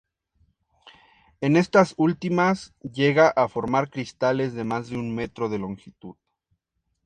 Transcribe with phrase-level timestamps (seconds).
[1.41, 6.15] En estas últimas llega a formar cristales de más de un metro de longitud.